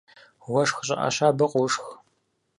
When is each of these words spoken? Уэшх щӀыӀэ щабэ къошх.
Уэшх 0.51 0.77
щӀыӀэ 0.87 1.09
щабэ 1.15 1.45
къошх. 1.51 1.85